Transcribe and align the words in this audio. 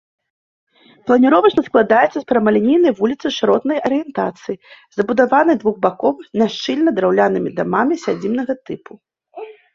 Планіровачна 1.09 1.61
складаецца 1.67 2.15
з 2.19 2.23
прамалінейнай 2.31 2.95
вуліцы 3.01 3.27
шыротнай 3.37 3.77
арыентацыі, 3.91 4.59
забудаванай 4.99 5.55
двухбакова, 5.61 6.19
няшчыльна, 6.45 6.89
драўлянымі 6.99 7.49
дамамі 7.61 8.01
сядзібнага 8.07 8.53
тыпу. 8.67 8.93